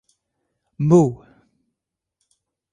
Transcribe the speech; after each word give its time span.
Meaux. 0.79 1.23